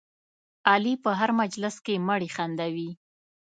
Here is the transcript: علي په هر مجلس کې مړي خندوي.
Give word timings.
علي 0.71 0.93
په 1.03 1.11
هر 1.19 1.29
مجلس 1.41 1.75
کې 1.85 2.03
مړي 2.07 2.29
خندوي. 2.35 2.89